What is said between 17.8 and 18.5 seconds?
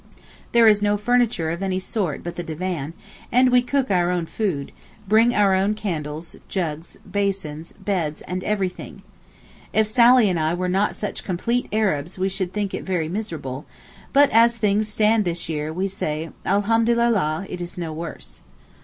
worse!